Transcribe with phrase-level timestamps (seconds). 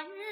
[0.00, 0.29] one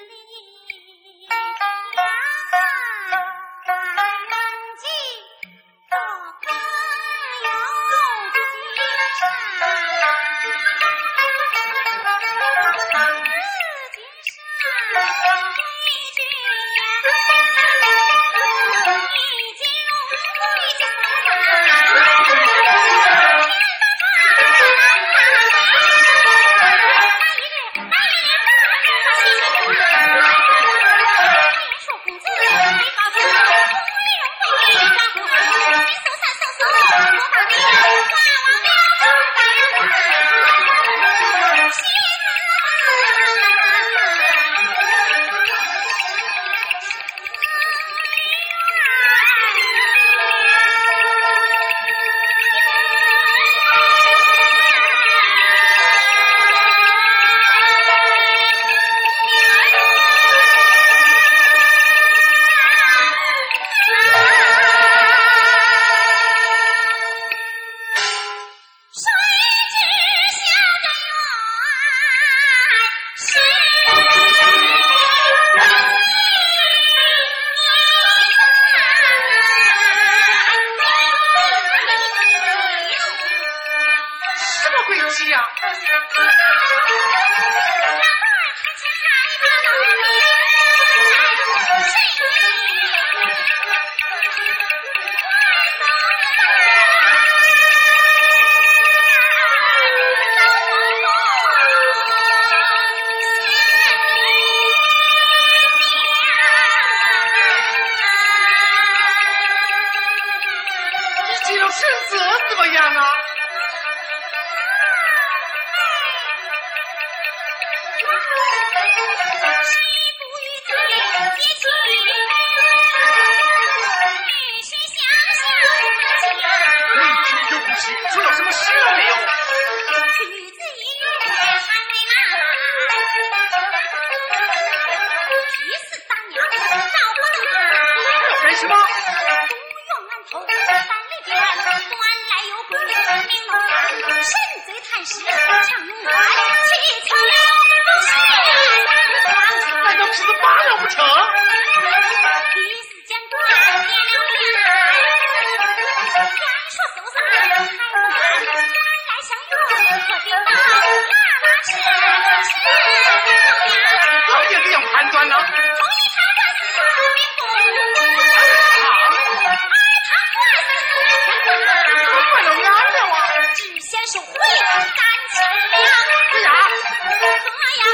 [177.39, 177.85] 做呀！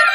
[0.00, 0.05] 做。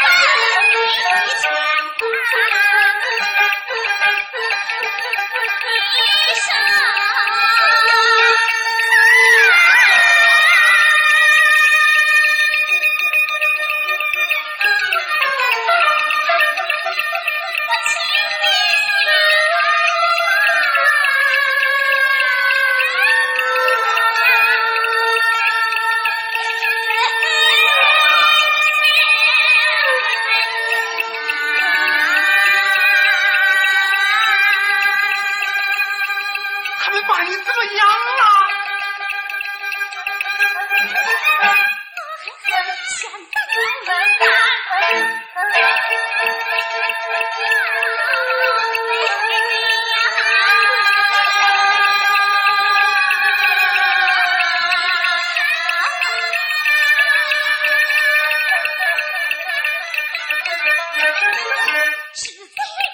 [62.14, 62.42] 是最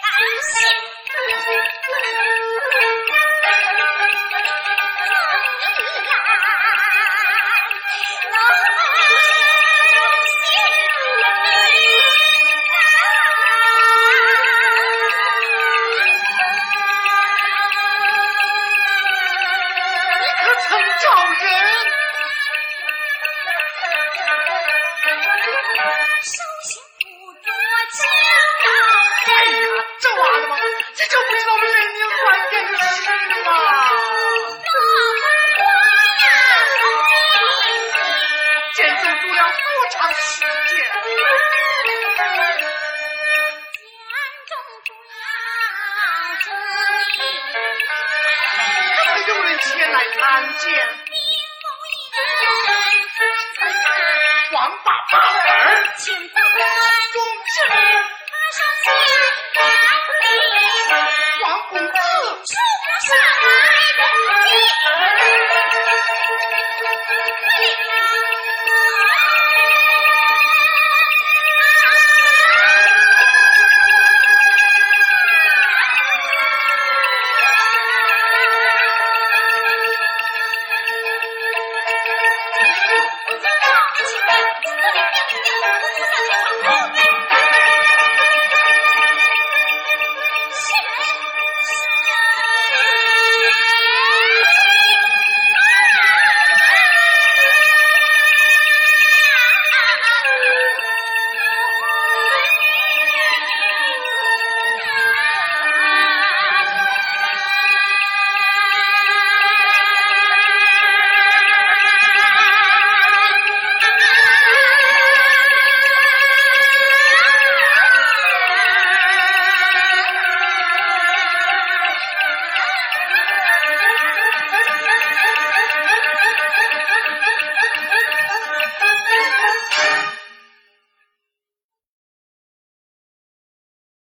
[0.03, 1.66] 安心。